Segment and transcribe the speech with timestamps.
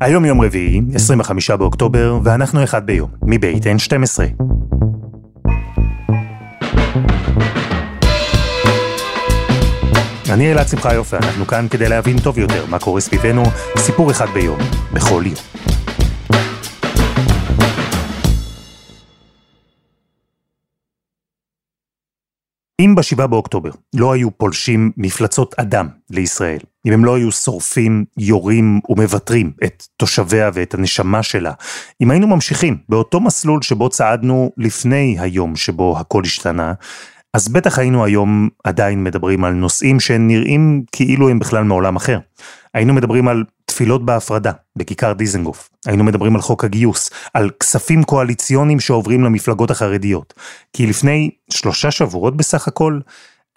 [0.00, 4.22] היום יום רביעי, 25 באוקטובר, ואנחנו אחד ביום, מבית N12.
[10.30, 13.42] אני אלעד שמחיוף, ואנחנו כאן כדי להבין טוב יותר מה קורה סביבנו,
[13.78, 14.58] סיפור אחד ביום,
[14.92, 15.55] בכל יום.
[22.80, 28.80] אם ב-7 באוקטובר לא היו פולשים מפלצות אדם לישראל, אם הם לא היו שורפים, יורים
[28.88, 31.52] ומוותרים את תושביה ואת הנשמה שלה,
[32.00, 36.72] אם היינו ממשיכים באותו מסלול שבו צעדנו לפני היום שבו הכל השתנה,
[37.36, 42.18] אז בטח היינו היום עדיין מדברים על נושאים שנראים כאילו הם בכלל מעולם אחר.
[42.74, 45.70] היינו מדברים על תפילות בהפרדה, בכיכר דיזנגוף.
[45.86, 50.34] היינו מדברים על חוק הגיוס, על כספים קואליציוניים שעוברים למפלגות החרדיות.
[50.72, 53.00] כי לפני שלושה שבועות בסך הכל,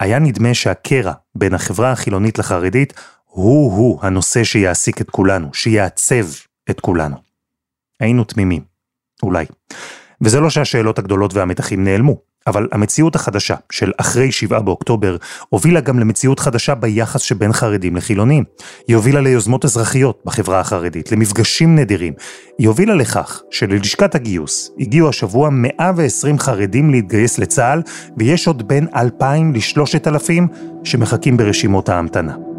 [0.00, 2.92] היה נדמה שהקרע בין החברה החילונית לחרדית
[3.24, 6.26] הוא-הוא הנושא שיעסיק את כולנו, שיעצב
[6.70, 7.16] את כולנו.
[8.00, 8.62] היינו תמימים,
[9.22, 9.44] אולי.
[10.20, 12.29] וזה לא שהשאלות הגדולות והמתחים נעלמו.
[12.46, 15.16] אבל המציאות החדשה של אחרי 7 באוקטובר
[15.48, 18.44] הובילה גם למציאות חדשה ביחס שבין חרדים לחילונים.
[18.88, 22.12] היא הובילה ליוזמות אזרחיות בחברה החרדית, למפגשים נדירים.
[22.58, 27.82] היא הובילה לכך שללשכת הגיוס הגיעו השבוע 120 חרדים להתגייס לצה"ל,
[28.16, 30.30] ויש עוד בין 2,000 ל-3,000
[30.84, 32.49] שמחכים ברשימות ההמתנה.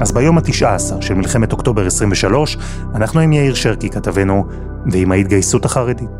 [0.00, 2.56] אז ביום התשע עשר של מלחמת אוקטובר 23,
[2.94, 4.44] אנחנו עם יאיר שרקי כתבנו,
[4.92, 6.10] ועם ההתגייסות החרדית.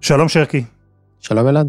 [0.00, 0.64] שלום שרקי.
[1.20, 1.68] שלום אלעד.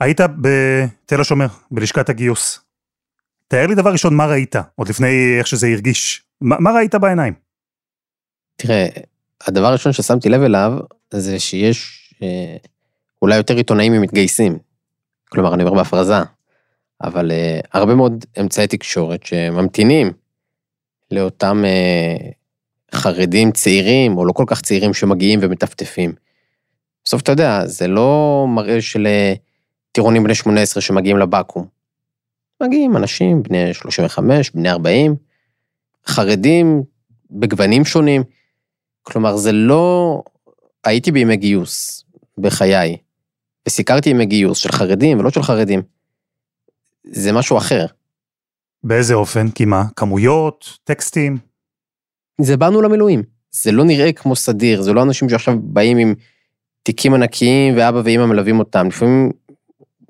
[0.00, 2.60] היית בתל השומר, בלשכת הגיוס.
[3.48, 6.22] תאר לי דבר ראשון מה ראית, עוד לפני איך שזה הרגיש.
[6.40, 7.34] מה, מה ראית בעיניים?
[8.56, 8.86] תראה,
[9.46, 10.72] הדבר הראשון ששמתי לב אליו,
[11.14, 12.56] זה שיש אה,
[13.24, 14.58] אולי יותר עיתונאים ממתגייסים.
[15.28, 16.14] כלומר, אני אומר בהפרזה,
[17.02, 20.12] אבל uh, הרבה מאוד אמצעי תקשורת שממתינים
[21.10, 26.12] לאותם uh, חרדים צעירים, או לא כל כך צעירים שמגיעים ומטפטפים.
[27.04, 29.38] בסוף אתה יודע, זה לא מראה של uh,
[29.92, 31.64] טירונים בני 18 שמגיעים לבקו"ם.
[32.62, 35.16] מגיעים אנשים בני 35, בני 40,
[36.06, 36.82] חרדים
[37.30, 38.22] בגוונים שונים.
[39.02, 40.22] כלומר, זה לא...
[40.84, 42.04] הייתי בימי גיוס
[42.38, 42.96] בחיי,
[43.68, 45.82] וסיקרתי ימי גיוס של חרדים ולא של חרדים.
[47.04, 47.86] זה משהו אחר.
[48.84, 49.50] באיזה אופן?
[49.50, 49.84] כי מה?
[49.96, 50.78] כמויות?
[50.84, 51.38] טקסטים?
[52.40, 53.22] זה באנו למילואים.
[53.50, 56.14] זה לא נראה כמו סדיר, זה לא אנשים שעכשיו באים עם
[56.82, 58.86] תיקים ענקיים ואבא ואמא מלווים אותם.
[58.88, 59.30] לפעמים,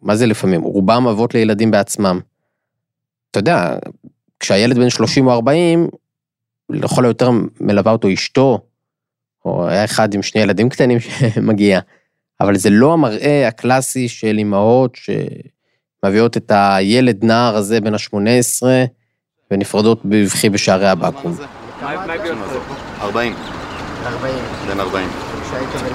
[0.03, 0.63] מה זה לפעמים?
[0.63, 2.21] רובם אבות לילדים בעצמם.
[3.31, 3.77] אתה יודע,
[4.41, 5.89] כשהילד בן 30 או 40,
[6.71, 8.59] לכל היותר מלווה אותו אשתו,
[9.45, 11.01] או היה אחד עם שני ילדים קטנים
[11.35, 11.81] שמגיע.
[12.45, 14.99] אבל זה לא המראה הקלאסי של אמהות
[16.05, 18.63] שמביאות את הילד נער הזה בן ה-18
[19.51, 21.35] ונפרדות בבכי בשערי הבקו"ם.
[23.01, 23.35] 40.
[24.07, 24.43] 40.
[24.69, 25.09] בן 40.
[25.45, 25.95] כשהיית בן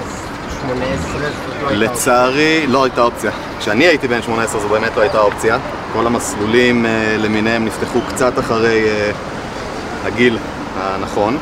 [0.68, 3.30] 18 לצערי לא הייתה אופציה.
[3.58, 5.58] כשאני הייתי בן 18 זו באמת לא הייתה אופציה.
[5.92, 9.10] כל המסלולים אה, למיניהם נפתחו קצת אחרי אה,
[10.04, 10.38] הגיל
[10.76, 11.38] הנכון.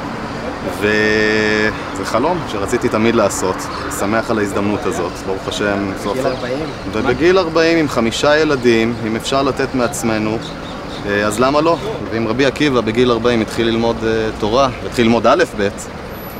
[0.76, 3.56] וזה חלום שרציתי תמיד לעשות,
[3.98, 6.18] שמח על ההזדמנות הזאת, ברוך השם, סוף...
[6.18, 6.58] בגיל 40?
[6.92, 10.38] ובגיל 40 עם חמישה ילדים, אם אפשר לתת מעצמנו,
[11.06, 11.76] אה, אז למה לא?
[12.10, 15.68] ואם רבי עקיבא בגיל 40 התחיל ללמוד אה, תורה, התחיל ללמוד א' ב',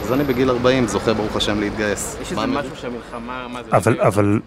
[0.03, 2.17] אז אני בגיל 40 זוכה ברוך השם להתגייס.
[2.23, 3.77] יש איזה משהו שהמלחמה, מה זה?
[3.77, 4.41] אבל, אבל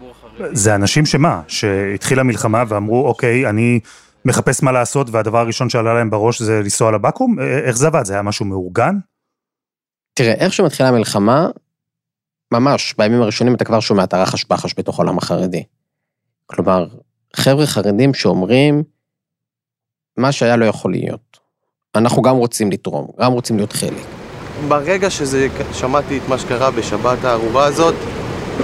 [0.52, 1.40] זה אנשים שמה?
[1.48, 3.80] שהתחילה מלחמה ואמרו, אוקיי, אני
[4.24, 7.40] מחפש מה לעשות, והדבר הראשון שעלה להם בראש זה לנסוע לבקו"ם?
[7.40, 8.04] אה, איך זה עבד?
[8.04, 8.96] זה היה משהו מאורגן?
[10.14, 11.48] תראה, איך שמתחילה המלחמה,
[12.52, 15.62] ממש, בימים הראשונים אתה כבר שומע את הרחש בחש בתוך העולם החרדי.
[16.46, 16.86] כלומר,
[17.36, 18.82] חבר'ה חרדים שאומרים,
[20.16, 21.38] מה שהיה לא יכול להיות.
[21.94, 24.06] אנחנו גם רוצים לתרום, גם רוצים להיות חלק.
[24.68, 27.94] ברגע ששמעתי את מה שקרה בשבת הארורה הזאת,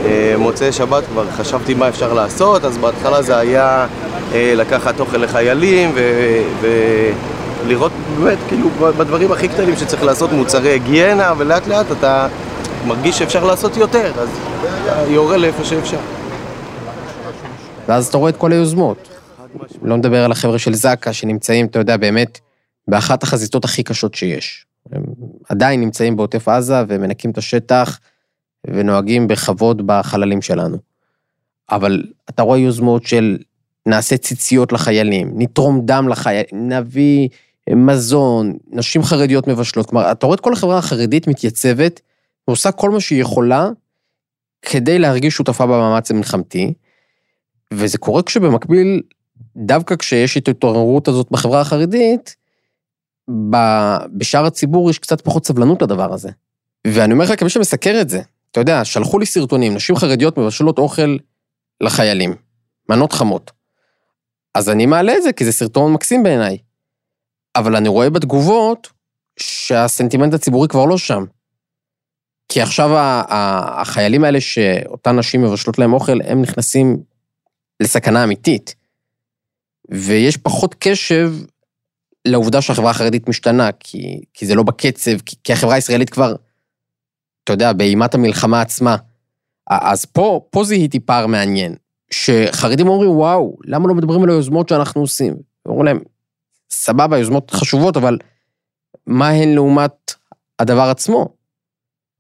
[0.05, 3.87] אה, מוצאי שבת כבר חשבתי מה אפשר לעשות, אז בהתחלה זה היה
[4.33, 5.95] אה, לקחת אוכל לחיילים
[7.65, 12.29] ולראות באמת כאילו בדברים הכי קטנים שצריך לעשות מוצרי היגיינה ולאט לאט אתה
[12.87, 14.29] מרגיש שאפשר לעשות יותר, אז
[15.09, 15.99] יורה לאיפה שאפשר.
[17.89, 19.09] ואז אתה רואה את כל היוזמות.
[19.83, 22.41] לא נדבר על החבר'ה של זק"א שנמצאים, אתה יודע, באמת,
[22.89, 24.67] באחת החזיתות הכי קשות שיש.
[24.93, 25.03] הם
[25.49, 27.99] עדיין נמצאים בעוטף עזה ומנקים את השטח
[28.67, 30.79] ונוהגים בכבוד בחללים שלנו.
[31.71, 33.39] אבל אתה רואה יוזמות של
[33.87, 37.29] נעשה ציציות לחיילים, נתרום דם לחיילים, נביא
[37.77, 39.91] מזון, נשים חרדיות מבשלות.
[39.91, 42.01] כלומר, אתה רואה את כל החברה החרדית מתייצבת
[42.49, 43.69] ועושה כל מה שהיא יכולה
[44.63, 46.75] כדי להרגיש שותפה במאמץ המלחמתי,
[47.75, 49.03] וזה קורה כשבמקביל,
[49.57, 52.37] דווקא כשיש את ההתעוררות הזאת בחברה החרדית,
[54.17, 56.31] בשאר הציבור יש קצת פחות סבלנות לדבר הזה.
[56.87, 58.21] ואני אומר לך, כמי שמסקר את זה,
[58.51, 61.17] אתה יודע, שלחו לי סרטונים, נשים חרדיות מבשלות אוכל
[61.81, 62.35] לחיילים,
[62.89, 63.51] מנות חמות.
[64.55, 66.59] אז אני מעלה את זה, כי זה סרטון מקסים בעיניי.
[67.59, 68.89] אבל אני רואה בתגובות
[69.39, 71.25] שהסנטימנט הציבורי כבר לא שם.
[72.49, 72.91] כי עכשיו
[73.29, 76.97] החיילים האלה שאותן נשים מבשלות להם אוכל, הם נכנסים
[77.83, 78.75] לסכנה אמיתית.
[79.91, 81.33] ויש פחות קשב
[82.25, 86.35] לעובדה שהחברה החרדית משתנה, כי, כי זה לא בקצב, כי, כי החברה הישראלית כבר,
[87.45, 88.97] אתה יודע, באימת המלחמה עצמה.
[89.71, 91.75] אז פה, פה זיהיתי פער מעניין,
[92.11, 95.37] שחרדים אומרים, וואו, למה לא מדברים על היוזמות שאנחנו עושים?
[95.67, 96.01] אומרים להם,
[96.71, 98.19] סבבה, יוזמות חשובות, אבל
[99.07, 100.15] מה הן לעומת
[100.59, 101.29] הדבר עצמו?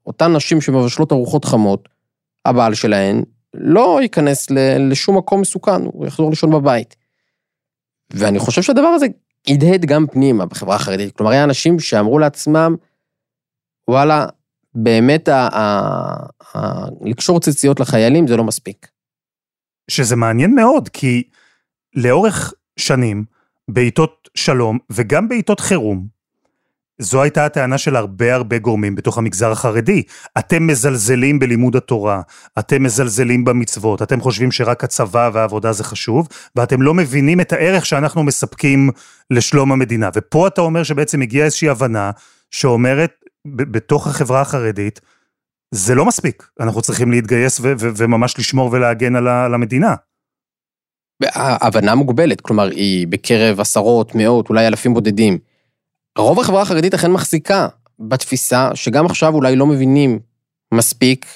[0.06, 1.88] אותן נשים שמבשלות ארוחות חמות,
[2.44, 3.22] הבעל שלהן
[3.54, 4.50] לא ייכנס
[4.90, 6.96] לשום מקום מסוכן, הוא יחזור לישון בבית.
[8.10, 9.06] ואני חושב שהדבר הזה
[9.48, 11.16] הדהד גם פנימה בחברה החרדית.
[11.16, 12.76] כלומר, היה אנשים שאמרו לעצמם,
[13.88, 14.26] וואלה,
[14.74, 18.88] באמת ה- ה- ה- לקשור ציציות לחיילים זה לא מספיק.
[19.90, 21.22] שזה מעניין מאוד, כי
[21.94, 23.24] לאורך שנים,
[23.68, 26.18] בעיתות שלום וגם בעיתות חירום,
[26.98, 30.02] זו הייתה הטענה של הרבה הרבה גורמים בתוך המגזר החרדי.
[30.38, 32.22] אתם מזלזלים בלימוד התורה,
[32.58, 37.86] אתם מזלזלים במצוות, אתם חושבים שרק הצבא והעבודה זה חשוב, ואתם לא מבינים את הערך
[37.86, 38.90] שאנחנו מספקים
[39.30, 40.10] לשלום המדינה.
[40.14, 42.10] ופה אתה אומר שבעצם הגיעה איזושהי הבנה
[42.50, 43.12] שאומרת,
[43.46, 45.00] בתוך החברה החרדית,
[45.74, 49.94] זה לא מספיק, אנחנו צריכים להתגייס וממש לשמור ולהגן על על המדינה.
[51.24, 55.38] ההבנה מוגבלת, כלומר, היא בקרב עשרות, מאות, אולי אלפים בודדים.
[56.18, 57.68] רוב החברה החרדית אכן מחזיקה
[57.98, 60.18] בתפיסה שגם עכשיו אולי לא מבינים
[60.74, 61.26] מספיק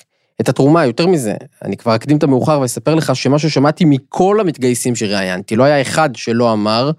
[0.40, 1.34] את התרומה, יותר מזה.
[1.64, 6.10] אני כבר אקדים את המאוחר ואספר לך שמה ששמעתי מכל המתגייסים שראיינתי, לא היה אחד
[6.16, 6.90] שלא אמר,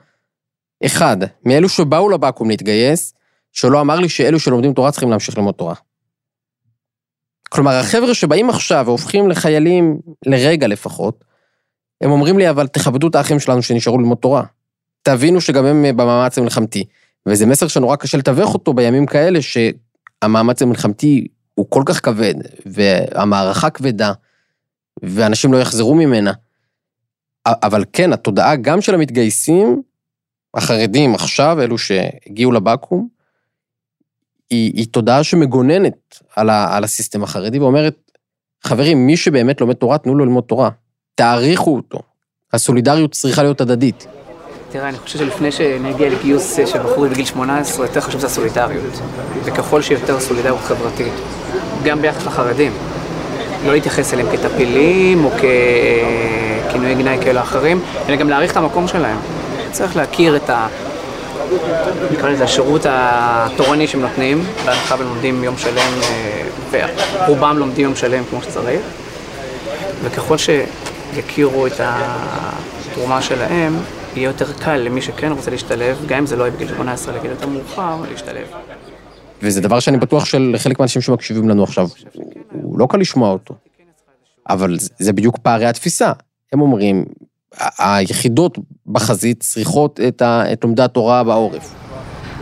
[0.85, 3.13] אחד, מאלו שבאו לבקו"ם להתגייס,
[3.51, 5.75] שלא אמר לי שאלו שלומדים תורה צריכים להמשיך ללמוד תורה.
[7.49, 11.23] כלומר, החבר'ה שבאים עכשיו והופכים לחיילים, לרגע לפחות,
[12.01, 14.43] הם אומרים לי, אבל תכבדו את האחים שלנו שנשארו ללמוד תורה.
[15.01, 16.85] תבינו שגם הם אה, במאמץ המלחמתי.
[17.25, 22.33] וזה מסר שנורא קשה לתווך אותו בימים כאלה שהמאמץ המלחמתי הוא כל כך כבד,
[22.65, 24.13] והמערכה כבדה,
[25.03, 26.33] ואנשים לא יחזרו ממנה.
[27.45, 29.81] אבל כן, התודעה גם של המתגייסים,
[30.53, 33.07] החרדים עכשיו, אלו שהגיעו לבקו"ם,
[34.49, 38.11] היא, היא תודעה שמגוננת על, ה, על הסיסטם החרדי ואומרת,
[38.63, 40.69] חברים, מי שבאמת לומד תורה, תנו לו ללמוד תורה.
[41.15, 41.99] תעריכו אותו.
[42.53, 44.07] הסולידריות צריכה להיות הדדית.
[44.71, 48.99] תראה, אני חושב שלפני שנגיע לגיוס של בחורים בגיל 18, יותר חשוב זה הסולידריות.
[49.43, 51.13] וככל שיותר סולידריות חברתית,
[51.83, 52.71] גם ביחס לחרדים,
[53.65, 59.17] לא להתייחס אליהם כטפילים או ככינויי גנאי כאלה אחרים, אלא גם להעריך את המקום שלהם.
[59.71, 60.67] צריך להכיר את ה...
[62.11, 65.91] נקרא לזה השירות התורני שהם נותנים, בהנחה והם לומדים יום שלם,
[66.73, 66.87] אה,
[67.27, 68.81] ורובם לומדים יום שלם כמו שצריך.
[70.03, 70.37] וככל
[71.15, 73.73] שיכירו את התרומה שלהם,
[74.15, 77.31] יהיה יותר קל למי שכן רוצה להשתלב, גם אם זה לא יהיה בגיל 18, לגיל
[77.31, 78.47] יותר מאוחר, להשתלב.
[79.41, 81.87] וזה דבר שאני בטוח שלחלק מהאנשים שמקשיבים לנו עכשיו,
[82.51, 83.53] הוא לא קל לשמוע אותו.
[84.49, 86.11] אבל זה בדיוק פערי התפיסה.
[86.53, 87.05] הם אומרים,
[87.79, 89.99] היחידות בחזית צריכות
[90.53, 91.82] את לומדי התורה בעורף.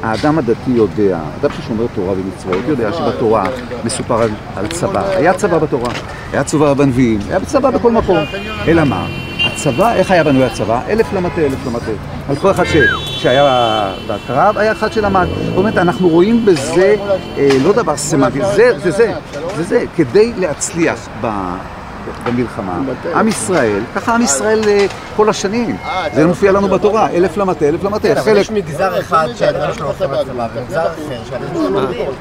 [0.03, 3.43] האדם הדתי יודע, אדם ששומר תורה ומצוות יודע שבתורה
[3.83, 5.09] מסופר על, על צבא.
[5.09, 5.93] היה צבא בתורה,
[6.33, 8.17] היה צבא בנביאים, היה צבא בכל מקום.
[8.67, 9.07] אלא מה?
[9.45, 10.81] הצבא, איך היה בנוי הצבא?
[10.89, 11.91] אלף למטה, אלף למטה.
[12.29, 15.27] על כל אחד ש, שהיה בקרב, היה אחד שלמד.
[15.45, 16.95] זאת אומרת, אנחנו רואים בזה
[17.37, 19.13] אה, לא דבר סמנטי, זה, זה, זה,
[19.63, 21.07] זה, כדי להצליח.
[22.23, 22.79] במלחמה.
[23.15, 25.77] עם ישראל, ככה עם ישראל אה, כל השנים.
[26.13, 28.07] זה מופיע לנו בתורה, אלף למטה, אלף למטה.
[28.15, 28.51] חלק...
[28.51, 32.11] מגזר אחד שהדברים שלו הולכים לצבא, ומגזר אחר שהדברים שלו.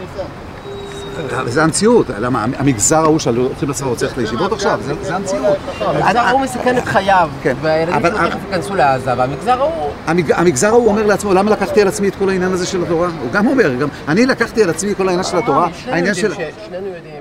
[1.47, 5.57] זה המציאות, למה המגזר ההוא שהולכים לצבא רוצה ללכת לישיבות עכשיו, זה, המציאות.
[5.81, 9.91] המגזר ההוא מסכן את חייו, כן, והילדים אבל- שלו תכף ייכנסו לעזה, והמגזר ההוא...
[10.07, 13.09] המג, המגזר ההוא אומר לעצמו, למה לקחתי על עצמי את כל העניין הזה של התורה?
[13.23, 13.71] הוא גם אומר,
[14.09, 16.35] אני לקחתי על עצמי כל העניין של התורה, העניין של...
[16.35, 17.20] שנינו יודעים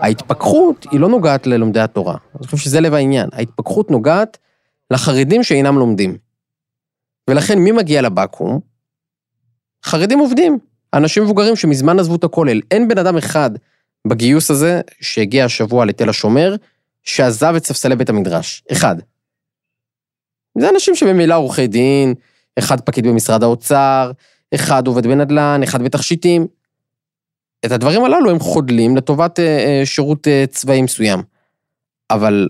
[0.00, 2.16] ההתפכחות היא לא נוגעת ללומדי התורה.
[2.38, 3.28] אני חושב שזה לב העניין.
[3.32, 4.38] ההתפכחות נוגעת
[4.90, 6.16] לחרדים שאינם לומדים.
[7.30, 8.58] ולכן מי מגיע לבקו"ם?
[9.84, 10.58] חרדים עובדים.
[10.94, 12.60] אנשים מבוגרים שמזמן עזבו את הכולל.
[12.70, 13.50] אין בן אדם אחד
[14.06, 16.54] בגיוס הזה שהגיע השבוע לתל השומר,
[17.02, 18.62] שעזב את ספסלי בית המדרש.
[18.72, 18.96] אחד.
[20.58, 22.14] זה אנשים שממילא עורכי דין,
[22.58, 24.12] אחד פקיד במשרד האוצר,
[24.54, 26.46] אחד עובד בנדל"ן, אחד בתכשיטים.
[27.66, 31.22] את הדברים הללו הם חודלים לטובת אה, אה, שירות אה, צבאי מסוים.
[32.10, 32.48] אבל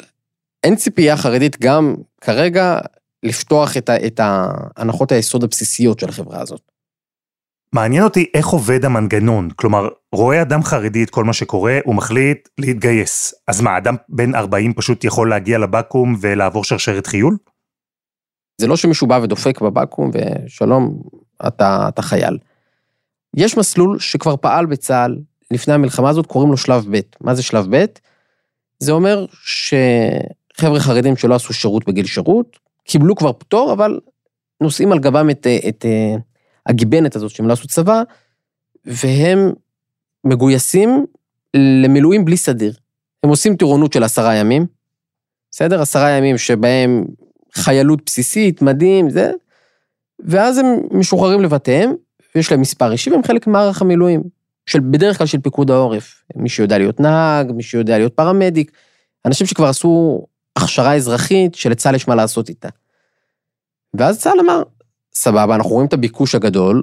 [0.64, 2.78] אין ציפייה חרדית גם כרגע
[3.22, 6.60] לפתוח את, ה, את ההנחות היסוד הבסיסיות של החברה הזאת.
[7.74, 12.48] מעניין אותי איך עובד המנגנון, כלומר, רואה אדם חרדי את כל מה שקורה, הוא מחליט
[12.58, 13.34] להתגייס.
[13.48, 17.36] אז מה, אדם בן 40 פשוט יכול להגיע לבקו"ם ולעבור שרשרת חיול?
[18.60, 21.02] זה לא שמישהו בא ודופק בבקו"ם ושלום,
[21.46, 22.38] אתה, אתה חייל.
[23.36, 25.18] יש מסלול שכבר פעל בצה"ל
[25.50, 27.00] לפני המלחמה הזאת, קוראים לו שלב ב'.
[27.20, 27.84] מה זה שלב ב'?
[28.78, 34.00] זה אומר שחבר'ה חרדים שלא עשו שירות בגיל שירות, קיבלו כבר פטור, אבל
[34.60, 35.86] נושאים על גבם את, את, את
[36.66, 38.02] הגיבנת הזאת שהם לא עשו צבא,
[38.84, 39.52] והם
[40.24, 41.06] מגויסים
[41.54, 42.72] למילואים בלי סדיר.
[43.22, 44.66] הם עושים טירונות של עשרה ימים,
[45.50, 45.80] בסדר?
[45.80, 47.04] עשרה ימים שבהם
[47.54, 49.32] חיילות בסיסית, מדים, זה,
[50.18, 51.94] ואז הם משוחררים לבתיהם,
[52.34, 54.22] ויש להם מספר אישי והם חלק ממערך המילואים,
[54.66, 56.24] של, בדרך כלל של פיקוד העורף.
[56.36, 58.72] מי שיודע להיות נהג, מי שיודע להיות פרמדיק,
[59.26, 60.24] אנשים שכבר עשו
[60.56, 62.68] הכשרה אזרחית שלצה"ל יש מה לעשות איתה.
[63.94, 64.62] ואז צה"ל אמר,
[65.14, 66.82] סבבה, אנחנו רואים את הביקוש הגדול,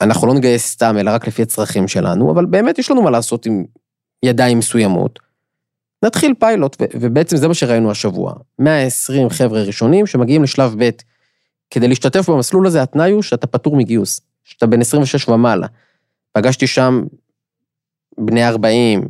[0.00, 3.46] אנחנו לא נגייס סתם, אלא רק לפי הצרכים שלנו, אבל באמת יש לנו מה לעשות
[3.46, 3.64] עם
[4.22, 5.18] ידיים מסוימות.
[6.04, 8.34] נתחיל פיילוט, ובעצם זה מה שראינו השבוע.
[8.58, 10.90] 120 חבר'ה ראשונים שמגיעים לשלב ב'.
[11.70, 15.66] כדי להשתתף במסלול הזה, התנאי הוא שאתה פטור מגיוס, שאתה בן 26 ומעלה.
[16.32, 17.02] פגשתי שם
[18.18, 19.08] בני 40,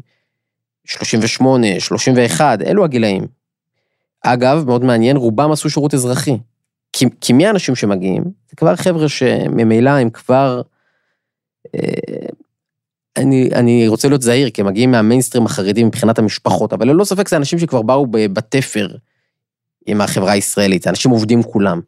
[0.85, 3.26] 38, 31, אלו הגילאים.
[4.21, 6.38] אגב, מאוד מעניין, רובם עשו שירות אזרחי.
[6.92, 8.23] כי, כי מי האנשים שמגיעים?
[8.50, 10.62] זה כבר חבר'ה שממילא הם כבר...
[11.75, 12.28] אה,
[13.16, 17.28] אני, אני רוצה להיות זהיר, כי הם מגיעים מהמיינסטרים החרדי מבחינת המשפחות, אבל ללא ספק
[17.28, 18.88] זה אנשים שכבר באו בתפר
[19.87, 21.80] עם החברה הישראלית, אנשים עובדים כולם.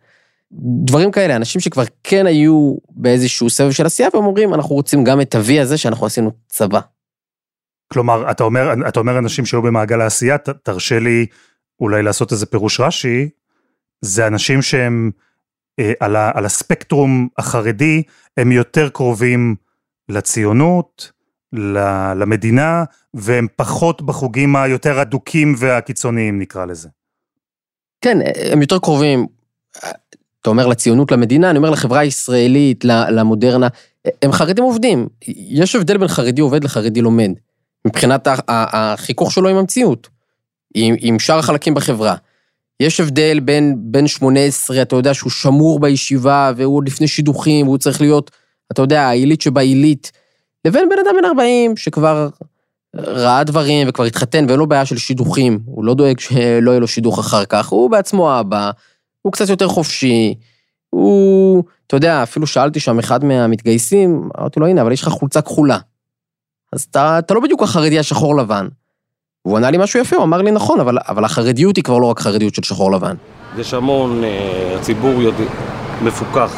[0.53, 5.21] דברים כאלה, אנשים שכבר כן היו באיזשהו סבב של עשייה, והם אומרים, אנחנו רוצים גם
[5.21, 6.81] את ה-V הזה שאנחנו עשינו צבא.
[7.93, 11.27] כלומר, אתה אומר, אתה אומר אנשים שהיו במעגל העשייה, ת, תרשה לי
[11.81, 13.29] אולי לעשות איזה פירוש רש"י,
[14.01, 15.11] זה אנשים שהם
[15.79, 18.03] אה, על, ה, על הספקטרום החרדי,
[18.37, 19.57] הם יותר קרובים
[20.09, 21.13] לציונות,
[22.17, 26.89] למדינה, והם פחות בחוגים היותר אדוקים והקיצוניים נקרא לזה.
[28.01, 28.19] כן,
[28.53, 29.27] הם יותר קרובים,
[30.41, 33.69] אתה אומר לציונות, למדינה, אני אומר לחברה הישראלית, למודרנה,
[34.23, 35.09] הם חרדים עובדים.
[35.29, 37.31] יש הבדל בין חרדי עובד לחרדי לומד,
[37.87, 40.09] מבחינת החיכוך שלו עם המציאות,
[40.75, 42.15] עם, עם שאר החלקים בחברה.
[42.81, 47.79] יש הבדל בין בן 18, אתה יודע שהוא שמור בישיבה, והוא עוד לפני שידוכים, והוא
[47.79, 48.31] צריך להיות,
[48.73, 50.13] אתה יודע, העילית שבעילית,
[50.65, 52.29] לבין בן אדם בן 40, שכבר
[52.97, 56.89] ראה דברים וכבר התחתן, ואין לו בעיה של שידוכים, הוא לא דואג שלא יהיה לו
[56.89, 58.71] שידוך אחר כך, הוא בעצמו אבא,
[59.23, 60.35] הוא קצת יותר חופשי,
[60.91, 65.43] הוא, אתה יודע, אפילו שאלתי שם אחד מהמתגייסים, אמרתי לו, הנה, אבל יש לך חולצה
[65.43, 65.79] כחולה.
[66.73, 68.69] אז אתה, אתה לא בדיוק החרדי השחור לבן.
[69.45, 72.07] והוא ענה לי משהו יפה, הוא אמר לי, נכון, אבל, אבל החרדיות היא כבר לא
[72.07, 73.15] רק חרדיות של שחור לבן.
[73.59, 75.45] יש המון, אה, הציבור יודע,
[76.03, 76.53] מפוקח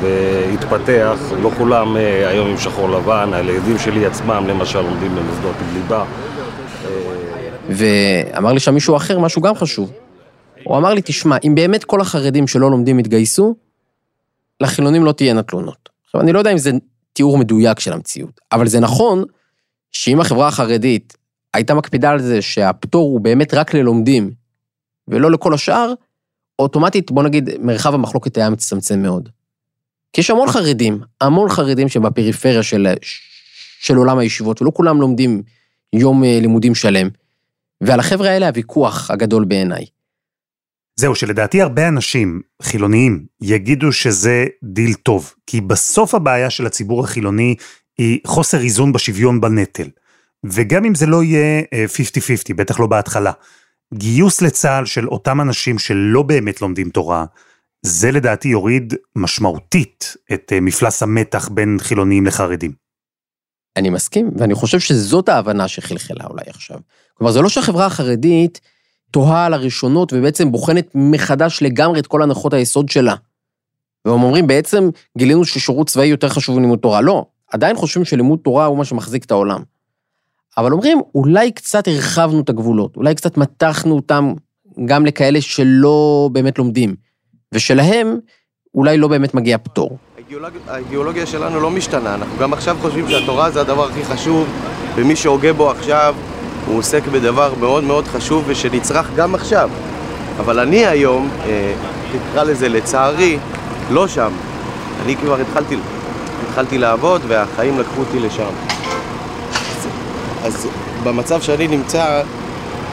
[0.00, 6.04] והתפתח, לא כולם אה, היום עם שחור לבן, הילדים שלי עצמם למשל לומדים במוסדות ליבה.
[7.68, 9.92] ואמר לי שם מישהו אחר משהו גם חשוב.
[10.66, 13.54] הוא אמר לי, תשמע, אם באמת כל החרדים שלא לומדים יתגייסו,
[14.60, 15.88] לחילונים לא תהיינה תלונות.
[16.04, 16.70] עכשיו, אני לא יודע אם זה
[17.12, 19.24] תיאור מדויק של המציאות, אבל זה נכון
[19.92, 21.16] שאם החברה החרדית
[21.54, 24.30] הייתה מקפידה על זה שהפטור הוא באמת רק ללומדים
[25.08, 25.92] ולא לכל השאר,
[26.58, 29.28] אוטומטית, בוא נגיד, מרחב המחלוקת היה מצטמצם מאוד.
[30.12, 32.86] כי יש המון חרדים, המון חרדים שבפריפריה של,
[33.80, 35.42] של עולם הישיבות, ולא כולם לומדים
[35.92, 37.08] יום אה, לימודים שלם.
[37.80, 39.84] ועל החבר'ה האלה הוויכוח הגדול בעיניי.
[41.00, 47.54] זהו, שלדעתי הרבה אנשים חילוניים יגידו שזה דיל טוב, כי בסוף הבעיה של הציבור החילוני
[47.98, 49.88] היא חוסר איזון בשוויון בנטל.
[50.44, 53.32] וגם אם זה לא יהיה 50-50, אה, בטח לא בהתחלה,
[53.94, 57.24] גיוס לצה"ל של אותם אנשים שלא באמת לומדים תורה,
[57.82, 62.72] זה לדעתי יוריד משמעותית את אה, מפלס המתח בין חילונים לחרדים.
[63.76, 66.78] אני מסכים, ואני חושב שזאת ההבנה שחלחלה אולי עכשיו.
[67.14, 68.60] כלומר, זה לא שהחברה החרדית
[69.10, 73.14] תוהה על הראשונות ובעצם בוחנת מחדש לגמרי את כל הנחות היסוד שלה.
[74.04, 77.00] והם אומרים, בעצם גילינו ששירות צבאי יותר חשוב מלימוד תורה.
[77.00, 79.62] לא, עדיין חושבים שלימוד תורה הוא מה שמחזיק את העולם.
[80.58, 84.34] אבל אומרים, אולי קצת הרחבנו את הגבולות, אולי קצת מתחנו אותם
[84.84, 86.94] גם לכאלה שלא באמת לומדים.
[87.54, 88.18] ושלהם
[88.74, 89.98] אולי לא באמת מגיע פטור.
[90.68, 94.48] האידיאולוגיה שלנו לא משתנה, אנחנו גם עכשיו חושבים שהתורה זה הדבר הכי חשוב,
[94.96, 96.14] ומי שהוגה בו עכשיו,
[96.66, 99.70] הוא עוסק בדבר מאוד מאוד חשוב ושנצרך גם עכשיו.
[100.38, 101.72] אבל אני היום, אה,
[102.12, 103.38] תקרא לזה לצערי,
[103.90, 104.32] לא שם.
[105.04, 105.76] אני כבר התחלתי,
[106.48, 108.50] התחלתי לעבוד והחיים לקחו אותי לשם.
[109.76, 109.88] אז,
[110.42, 110.68] אז
[111.04, 112.22] במצב שאני נמצא,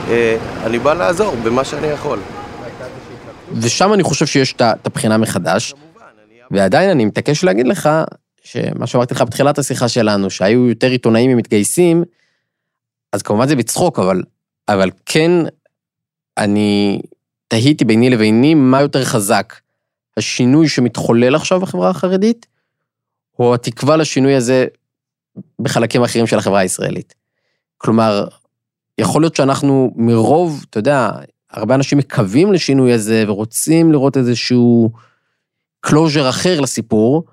[0.09, 2.19] אה, אני בא לעזור במה שאני יכול.
[3.53, 5.73] ושם אני חושב שיש את הבחינה מחדש,
[6.51, 7.89] ועדיין אני מתעקש להגיד לך,
[8.43, 12.03] שמה שאמרתי לך בתחילת השיחה שלנו, שהיו יותר עיתונאים ממתגייסים,
[13.13, 14.21] אז כמובן זה בצחוק, אבל,
[14.67, 15.31] אבל כן,
[16.37, 17.01] אני
[17.47, 19.53] תהיתי ביני לביני מה יותר חזק,
[20.17, 22.45] השינוי שמתחולל עכשיו בחברה החרדית,
[23.39, 24.65] או התקווה לשינוי הזה
[25.59, 27.15] בחלקים אחרים של החברה הישראלית.
[27.77, 28.27] כלומר,
[28.97, 31.11] יכול להיות שאנחנו מרוב, אתה יודע,
[31.51, 34.91] הרבה אנשים מקווים לשינוי הזה ורוצים לראות איזשהו
[35.79, 37.23] closure אחר לסיפור,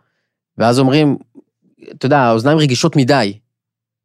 [0.58, 1.16] ואז אומרים,
[1.90, 3.38] אתה יודע, האוזניים רגישות מדי.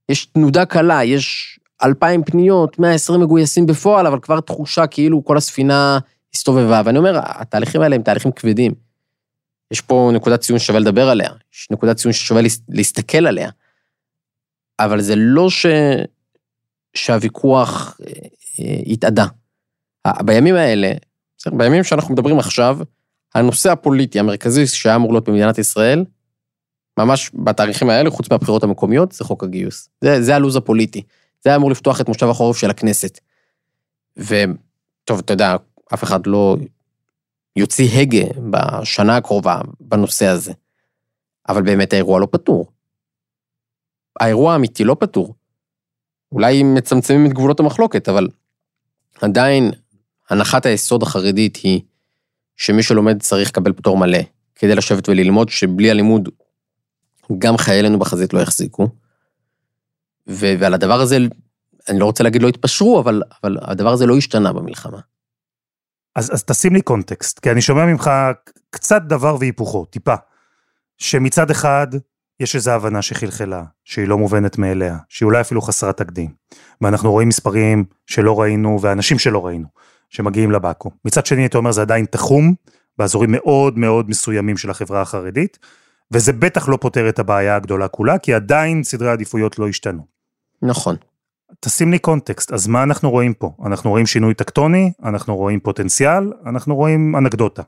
[0.10, 6.00] יש תנודה קלה, יש אלפיים פניות, 120 מגויסים בפועל, אבל כבר תחושה כאילו כל הספינה
[6.34, 6.82] הסתובבה.
[6.86, 8.74] ואני אומר, התהליכים האלה הם תהליכים כבדים.
[9.72, 13.50] יש פה נקודת ציון ששווה לדבר עליה, יש נקודת ציון ששווה להס- להסתכל עליה.
[14.80, 15.66] אבל זה לא ש...
[16.94, 18.12] שהוויכוח אה,
[18.60, 19.26] אה, התאדה.
[20.26, 20.92] בימים האלה,
[21.48, 22.78] בימים שאנחנו מדברים עכשיו,
[23.36, 26.06] הנושא הפוליטי המרכזי שהיה אמור להיות במדינת ישראל,
[27.00, 29.90] ממש בתאריכים האלה, חוץ מהבחירות המקומיות, זה חוק הגיוס.
[30.02, 31.02] זה, זה הלו"ז הפוליטי.
[31.46, 33.20] זה היה אמור לפתוח את מושב החורף של הכנסת.
[34.18, 35.56] וטוב, אתה יודע,
[35.94, 36.58] אף אחד לא
[37.56, 40.54] יוציא הגה בשנה הקרובה בנושא הזה.
[41.50, 42.72] אבל באמת האירוע לא פתור.
[44.20, 45.36] האירוע האמיתי לא פתור.
[46.32, 48.28] אולי מצמצמים את גבולות המחלוקת, אבל
[49.22, 49.72] עדיין
[50.30, 51.82] הנחת היסוד החרדית היא
[52.56, 54.20] שמי שלומד צריך לקבל פטור מלא
[54.56, 56.30] כדי לשבת וללמוד, שבלי הלימוד
[57.38, 58.90] גם חיילינו בחזית לא יחזיקו.
[60.30, 61.18] ו- ועל הדבר הזה,
[61.90, 65.00] אני לא רוצה להגיד לא התפשרו, אבל, אבל הדבר הזה לא השתנה במלחמה.
[66.16, 68.12] אז, אז תשים לי קונטקסט, כי אני שומע ממך
[68.70, 70.16] קצת דבר והיפוכו, טיפה.
[70.98, 71.88] שמצד אחד,
[72.40, 76.34] יש איזו הבנה שחלחלה, שהיא לא מובנת מאליה, שהיא אולי אפילו חסרת תקדים.
[76.82, 79.68] ואנחנו רואים מספרים שלא ראינו, ואנשים שלא ראינו,
[80.10, 80.92] שמגיעים לבקו"ם.
[81.06, 82.54] מצד שני, אתה אומר, זה עדיין תחום,
[82.98, 85.60] באזורים מאוד מאוד מסוימים של החברה החרדית,
[86.12, 90.15] וזה בטח לא פותר את הבעיה הגדולה כולה, כי עדיין סדרי העדיפויות לא השתנו.
[90.62, 90.96] נכון.
[91.60, 93.52] תשים לי קונטקסט, אז מה אנחנו רואים פה?
[93.66, 97.64] אנחנו רואים שינוי טקטוני, אנחנו רואים פוטנציאל, אנחנו רואים אנקדוטה.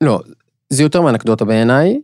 [0.00, 0.20] לא,
[0.68, 2.00] זה יותר מאנקדוטה בעיניי,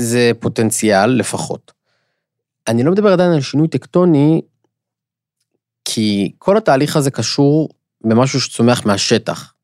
[0.00, 1.72] זה פוטנציאל לפחות.
[2.68, 4.42] אני לא מדבר עדיין על שינוי טקטוני,
[5.84, 7.68] כי כל התהליך הזה קשור
[8.04, 9.54] במשהו שצומח מהשטח.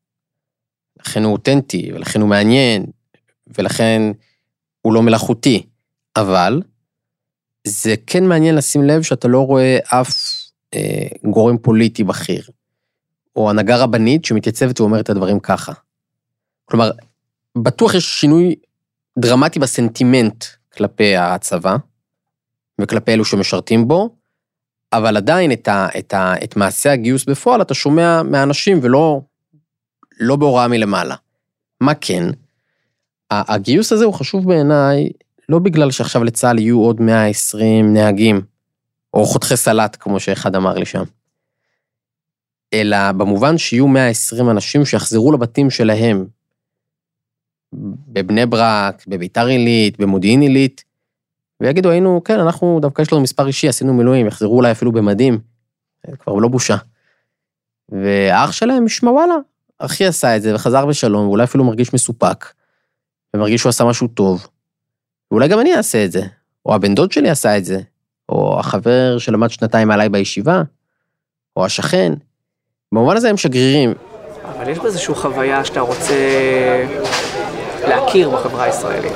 [0.99, 2.85] לכן הוא אותנטי, ולכן הוא מעניין,
[3.57, 4.01] ולכן
[4.81, 5.67] הוא לא מלאכותי.
[6.15, 6.61] אבל
[7.69, 10.13] זה כן מעניין לשים לב שאתה לא רואה אף
[10.73, 12.43] אה, גורם פוליטי בכיר,
[13.35, 15.73] או הנהגה רבנית שמתייצבת ואומרת את הדברים ככה.
[16.65, 16.91] כלומר,
[17.57, 18.55] בטוח יש שינוי
[19.19, 21.75] דרמטי בסנטימנט כלפי הצבא,
[22.81, 24.15] וכלפי אלו שמשרתים בו,
[24.93, 29.21] אבל עדיין את, ה, את, ה, את מעשה הגיוס בפועל אתה שומע מהאנשים ולא
[30.19, 31.15] לא בהוראה מלמעלה.
[31.81, 32.23] מה כן?
[33.31, 35.09] הגיוס הזה הוא חשוב בעיניי,
[35.49, 38.41] לא בגלל שעכשיו לצה"ל יהיו עוד 120 נהגים,
[39.13, 41.03] או חותכי סלט, כמו שאחד אמר לי שם,
[42.73, 46.25] אלא במובן שיהיו 120 אנשים שיחזרו לבתים שלהם,
[48.07, 50.83] בבני ברק, בביתר עילית, במודיעין עילית,
[51.61, 55.39] ויגידו, היינו, כן, אנחנו, דווקא יש לנו מספר אישי, עשינו מילואים, יחזרו אולי אפילו במדים,
[56.19, 56.77] כבר לא בושה.
[57.89, 59.35] והאח שלהם ישמע, וואלה,
[59.79, 62.53] אחי עשה את זה וחזר בשלום, ואולי אפילו מרגיש מסופק,
[63.33, 64.47] ומרגיש שהוא עשה משהו טוב.
[65.31, 66.21] ואולי גם אני אעשה את זה,
[66.65, 67.79] או הבן דוד שלי עשה את זה,
[68.29, 70.61] או החבר שלמד שנתיים מעליי בישיבה,
[71.57, 72.13] או השכן.
[72.91, 73.93] במובן הזה הם שגרירים.
[74.43, 76.15] אבל יש באיזושהי חוויה שאתה רוצה
[77.87, 79.13] להכיר בחברה הישראלית.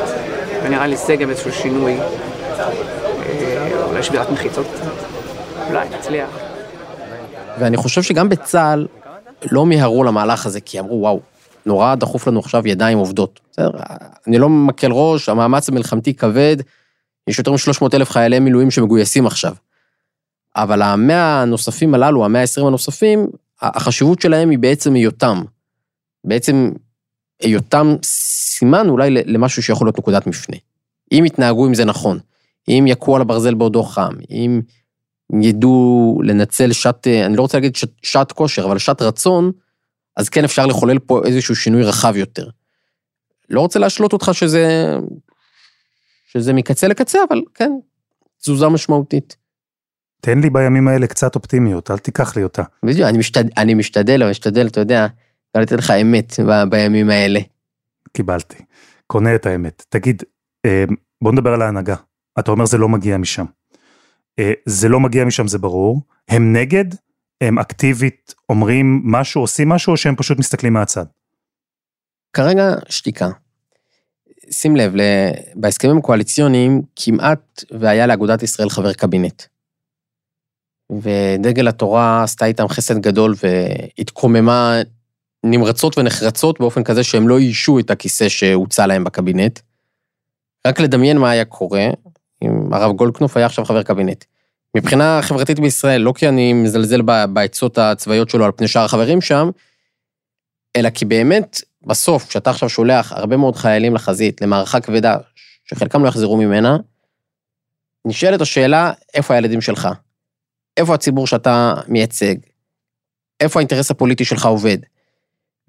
[0.63, 4.67] ונראה לי זה גם איזשהו שינוי, אה, אולי שבירת מחיצות
[5.69, 6.29] אולי נצליח.
[7.59, 8.87] ואני חושב שגם בצה"ל
[9.51, 11.19] לא מיהרו למהלך הזה, כי אמרו, וואו,
[11.65, 13.39] נורא דחוף לנו עכשיו ידיים עובדות.
[13.51, 13.71] בסדר,
[14.27, 16.57] אני לא מקל ראש, המאמץ המלחמתי כבד,
[17.27, 19.55] יש יותר מ-300 אלף חיילי מילואים שמגויסים עכשיו.
[20.55, 23.27] אבל המאה הנוספים הללו, המאה ה-20 הנוספים,
[23.61, 25.43] החשיבות שלהם היא בעצם היותם.
[26.23, 26.71] בעצם
[27.41, 30.57] היותם סימן אולי למשהו שיכול להיות נקודת מפנה.
[31.11, 32.19] אם יתנהגו עם זה נכון,
[32.67, 34.61] אם יכו על הברזל בעודו חם, אם
[35.41, 39.51] ידעו לנצל שעת, אני לא רוצה להגיד שעת כושר, אבל שעת רצון,
[40.15, 42.49] אז כן אפשר לחולל פה איזשהו שינוי רחב יותר.
[43.49, 44.95] לא רוצה להשלות אותך שזה,
[46.25, 47.71] שזה מקצה לקצה, אבל כן,
[48.41, 49.35] תזוזה משמעותית.
[50.21, 52.63] תן לי בימים האלה קצת אופטימיות, אל תיקח לי אותה.
[52.85, 55.07] בדיוק, אני, משתד, אני משתדל, אבל משתדל, אתה יודע,
[55.55, 57.39] לא לתת לך אמת ב, בימים האלה.
[58.13, 58.63] קיבלתי,
[59.07, 59.85] קונה את האמת.
[59.89, 60.23] תגיד,
[61.21, 61.95] בוא נדבר על ההנהגה.
[62.39, 63.45] אתה אומר זה לא מגיע משם.
[64.65, 66.01] זה לא מגיע משם, זה ברור.
[66.29, 66.85] הם נגד,
[67.43, 71.05] הם אקטיבית אומרים משהו, עושים משהו, או שהם פשוט מסתכלים מהצד?
[72.33, 73.29] כרגע שתיקה.
[74.51, 74.93] שים לב,
[75.55, 79.43] בהסכמים הקואליציוניים כמעט והיה לאגודת ישראל חבר קבינט.
[80.91, 84.81] ודגל התורה עשתה איתם חסד גדול והתקוממה
[85.43, 89.59] נמרצות ונחרצות באופן כזה שהם לא איישו את הכיסא שהוצע להם בקבינט.
[90.67, 91.87] רק לדמיין מה היה קורה
[92.43, 94.23] אם הרב גולדקנופ היה עכשיו חבר קבינט.
[94.75, 97.01] מבחינה חברתית בישראל, לא כי אני מזלזל
[97.33, 99.49] בעצות הצבאיות שלו על פני שאר החברים שם,
[100.75, 105.17] אלא כי באמת, בסוף, כשאתה עכשיו שולח הרבה מאוד חיילים לחזית, למערכה כבדה,
[105.65, 106.77] שחלקם לא יחזרו ממנה,
[108.05, 109.89] נשאלת השאלה, איפה הילדים שלך?
[110.77, 112.35] איפה הציבור שאתה מייצג?
[113.39, 114.77] איפה האינטרס הפוליטי שלך עובד?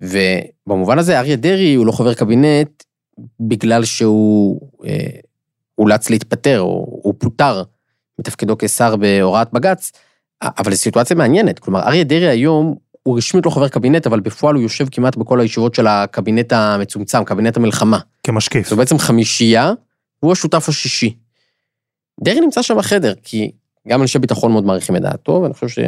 [0.01, 2.85] ובמובן הזה, אריה דרעי הוא לא חבר קבינט
[3.41, 5.21] בגלל שהוא אה,
[5.79, 7.63] אולץ להתפטר, או הוא פוטר
[8.19, 9.93] מתפקידו כשר בהוראת בג"ץ,
[10.43, 11.59] אבל זו סיטואציה מעניינת.
[11.59, 15.41] כלומר, אריה דרעי היום הוא רשמית לא חבר קבינט, אבל בפועל הוא יושב כמעט בכל
[15.41, 17.99] הישיבות של הקבינט המצומצם, קבינט המלחמה.
[18.23, 18.69] כמשקיף.
[18.69, 19.73] זו בעצם חמישייה,
[20.23, 21.17] והוא השותף השישי.
[22.21, 23.51] דרעי נמצא שם בחדר, כי
[23.89, 25.83] גם אנשי ביטחון מאוד מעריכים את דעתו, ואני חושב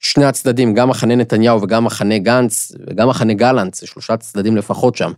[0.00, 4.96] ששני הצדדים, גם מחנה נתניהו וגם מחנה גנץ, וגם מחנה גלנט, זה שלושה צדדים לפחות
[4.96, 5.12] שם,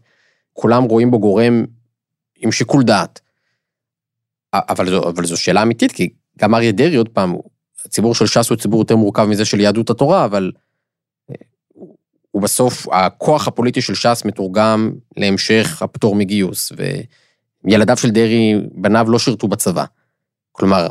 [0.53, 1.64] כולם רואים בו גורם
[2.37, 3.21] עם שיקול דעת.
[4.53, 7.35] אבל זו, אבל זו שאלה אמיתית, כי גם אריה דרעי, עוד פעם,
[7.87, 10.53] הציבור של ש"ס הוא ציבור יותר מורכב מזה של יהדות התורה, אבל
[11.31, 11.35] אה,
[12.31, 16.72] הוא בסוף, הכוח הפוליטי של ש"ס מתורגם להמשך הפטור מגיוס,
[17.64, 19.85] וילדיו של דרעי, בניו לא שירתו בצבא.
[20.53, 20.88] כלומר,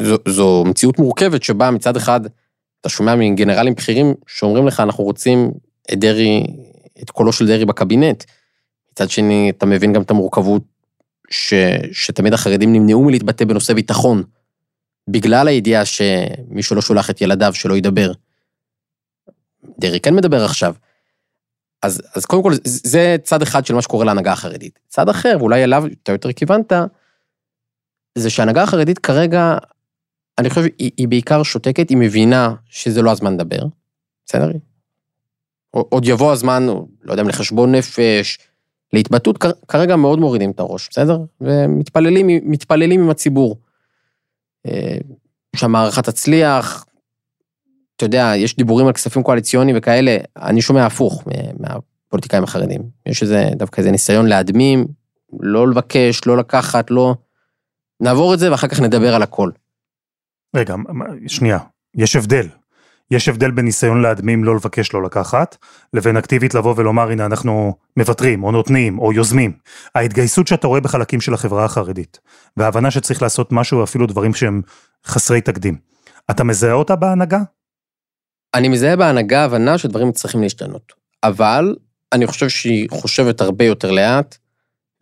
[0.00, 2.20] זו, זו מציאות מורכבת שבה מצד אחד,
[2.80, 5.50] אתה שומע מגנרלים בכירים שאומרים לך, אנחנו רוצים
[5.92, 6.46] את דרעי,
[7.02, 8.24] את קולו של דרעי בקבינט.
[8.92, 10.62] מצד שני, אתה מבין גם את המורכבות
[11.30, 11.54] ש,
[11.92, 14.22] שתמיד החרדים נמנעו מלהתבטא בנושא ביטחון,
[15.08, 18.12] בגלל הידיעה שמי שלא שולח את ילדיו שלא ידבר.
[19.78, 20.74] דרעי כן מדבר עכשיו.
[21.82, 24.78] אז, אז קודם כל, זה צד אחד של מה שקורה להנהגה החרדית.
[24.88, 26.72] צד אחר, ואולי אליו אתה יותר כיוונת,
[28.14, 29.58] זה שההנהגה החרדית כרגע,
[30.38, 33.62] אני חושב, היא, היא בעיקר שותקת, היא מבינה שזה לא הזמן לדבר,
[34.26, 34.50] בסדר?
[35.70, 36.66] עוד יבוא הזמן,
[37.02, 38.38] לא יודע אם לחשבון נפש,
[38.92, 41.18] להתבטאות, כרגע מאוד מורידים את הראש, בסדר?
[41.40, 43.56] ומתפללים עם הציבור.
[44.66, 44.98] אה,
[45.56, 46.84] שהמערכה תצליח,
[47.96, 51.24] אתה יודע, יש דיבורים על כספים קואליציוניים וכאלה, אני שומע הפוך
[51.58, 52.82] מהפוליטיקאים החרדים.
[53.06, 54.86] יש איזה, דווקא איזה ניסיון להדמים,
[55.40, 57.14] לא לבקש, לא לקחת, לא...
[58.00, 59.50] נעבור את זה ואחר כך נדבר על הכל.
[60.56, 60.74] רגע,
[61.26, 61.58] שנייה,
[61.94, 62.48] יש הבדל.
[63.10, 65.56] יש הבדל בין ניסיון להדמים לא לבקש לא לקחת,
[65.94, 69.52] לבין אקטיבית לבוא ולומר הנה אנחנו מוותרים או נותנים או יוזמים.
[69.94, 72.18] ההתגייסות שאתה רואה בחלקים של החברה החרדית,
[72.56, 74.62] וההבנה שצריך לעשות משהו אפילו דברים שהם
[75.06, 75.78] חסרי תקדים.
[76.30, 77.40] אתה מזהה אותה בהנהגה?
[78.54, 80.92] אני מזהה בהנהגה הבנה שדברים צריכים להשתנות.
[81.24, 81.76] אבל
[82.12, 84.36] אני חושב שהיא חושבת הרבה יותר לאט,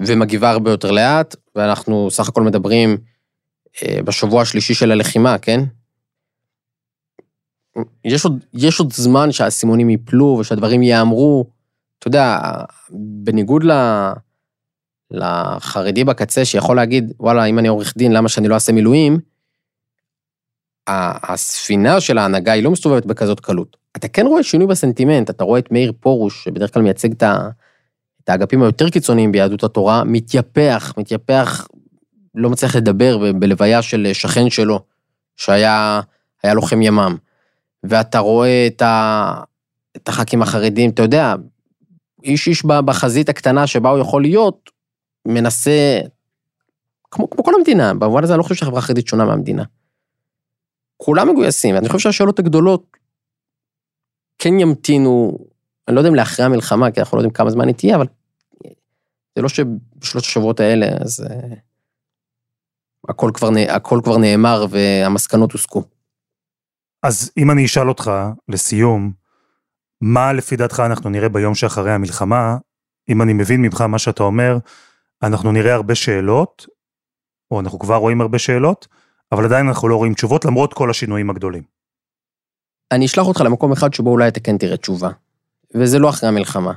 [0.02, 2.96] ומגיבה הרבה יותר לאט, ואנחנו סך הכל מדברים
[3.82, 5.60] אה, בשבוע השלישי של הלחימה, כן?
[8.04, 11.44] יש עוד, יש עוד זמן שהאסימונים ייפלו ושהדברים ייאמרו.
[11.98, 12.38] אתה יודע,
[12.90, 13.72] בניגוד ל...
[15.10, 19.18] לחרדי בקצה שיכול להגיד, וואלה, אם אני עורך דין, למה שאני לא אעשה מילואים?
[20.88, 23.76] הספינה של ההנהגה היא לא מסתובבת בכזאת קלות.
[23.96, 27.22] אתה כן רואה שינוי בסנטימנט, אתה רואה את מאיר פרוש, שבדרך כלל מייצג את,
[28.24, 31.68] את האגפים היותר קיצוניים ביהדות התורה, מתייפח, מתייפח,
[32.34, 34.80] לא מצליח לדבר בלוויה של שכן שלו,
[35.36, 36.00] שהיה
[36.44, 37.16] לוחם ימ"מ.
[37.84, 39.40] ואתה רואה את, ה,
[39.96, 41.34] את הח"כים החרדים, אתה יודע,
[42.24, 44.70] איש איש בחזית הקטנה שבה הוא יכול להיות,
[45.28, 46.00] מנסה,
[47.10, 49.64] כמו, כמו כל המדינה, במובן הזה אני לא חושב שהחברה החרדית שונה מהמדינה.
[50.96, 52.96] כולם מגויסים, ואני חושב שהשאלות הגדולות
[54.38, 55.38] כן ימתינו,
[55.88, 58.06] אני לא יודע אם לאחרי המלחמה, כי אנחנו לא יודעים כמה זמן היא תהיה, אבל
[59.36, 61.56] זה לא שבשלושת השבועות האלה, אז uh,
[63.08, 65.82] הכל כבר, הכל כבר נאמר והמסקנות הוסקו.
[67.06, 68.10] אז אם אני אשאל אותך,
[68.48, 69.12] לסיום,
[70.00, 72.56] מה לפי דעתך אנחנו נראה ביום שאחרי המלחמה,
[73.08, 74.58] אם אני מבין ממך מה שאתה אומר,
[75.22, 76.66] אנחנו נראה הרבה שאלות,
[77.50, 78.88] או אנחנו כבר רואים הרבה שאלות,
[79.32, 81.62] אבל עדיין אנחנו לא רואים תשובות למרות כל השינויים הגדולים.
[82.92, 85.10] אני אשלח אותך למקום אחד שבו אולי אתה כן תראה תשובה,
[85.74, 86.72] וזה לא אחרי המלחמה.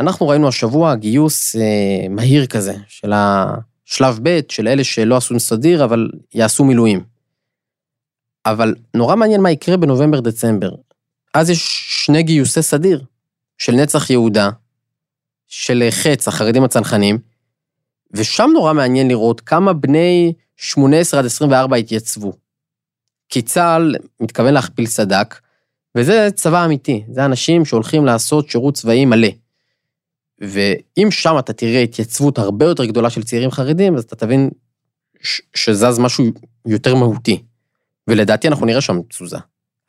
[0.00, 5.84] אנחנו ראינו השבוע גיוס אה, מהיר כזה, של השלב ב', של אלה שלא עשו סדיר,
[5.84, 7.17] אבל יעשו מילואים.
[8.50, 10.70] אבל נורא מעניין מה יקרה בנובמבר-דצמבר.
[11.34, 13.04] אז יש שני גיוסי סדיר,
[13.58, 14.50] של נצח יהודה,
[15.46, 17.18] של חץ, החרדים הצנחנים,
[18.12, 22.32] ושם נורא מעניין לראות כמה בני 18 עד 24 התייצבו.
[23.28, 25.40] כי צה"ל מתכוון להכפיל סד"כ,
[25.96, 29.28] וזה צבא אמיתי, זה אנשים שהולכים לעשות שירות צבאי מלא.
[30.40, 34.50] ואם שם אתה תראה התייצבות הרבה יותר גדולה של צעירים חרדים, אז אתה תבין
[35.22, 36.24] ש- שזז משהו
[36.66, 37.42] יותר מהותי.
[38.08, 39.36] ולדעתי אנחנו נראה שם תזוזה.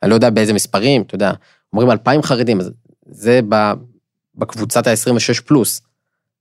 [0.02, 1.32] אני לא יודע באיזה מספרים, אתה יודע,
[1.72, 2.70] אומרים 2,000 חרדים, אז
[3.06, 3.40] זה
[4.34, 5.82] בקבוצת ה-26 פלוס.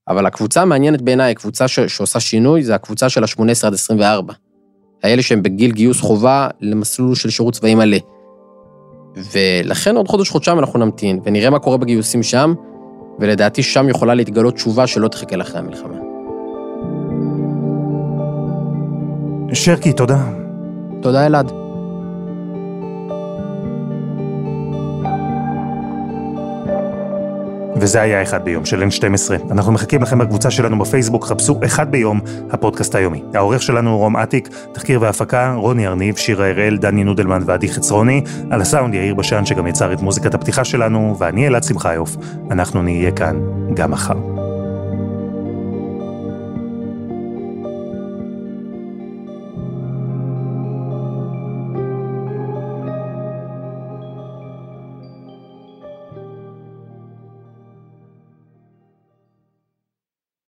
[0.08, 4.34] אבל הקבוצה המעניינת בעיניי, הקבוצה ש- שעושה שינוי, זה הקבוצה של ה-18 עד 24.
[5.04, 7.98] האלה שהם בגיל גיוס חובה למסלול של שירות צבאי מלא.
[9.16, 12.54] ולכן עוד חודש-חודשיים אנחנו נמתין, ונראה מה קורה בגיוסים שם,
[13.20, 15.96] ולדעתי שם יכולה להתגלות תשובה שלא תחכה לאחרי המלחמה.
[19.54, 20.26] שרקי, תודה.
[21.02, 21.69] תודה, אלעד.
[27.80, 29.52] וזה היה אחד ביום של N12.
[29.52, 32.20] אנחנו מחכים לכם בקבוצה שלנו בפייסבוק, חפשו אחד ביום,
[32.52, 33.24] הפודקאסט היומי.
[33.34, 38.24] העורך שלנו הוא רום אטיק, תחקיר והפקה, רוני ארניב, שירה הראל, דני נודלמן ועדי חצרוני,
[38.50, 42.16] על הסאונד יאיר בשן שגם יצר את מוזיקת הפתיחה שלנו, ואני אלעד שמחיוף.
[42.52, 43.40] אנחנו נהיה כאן
[43.74, 44.39] גם מחר.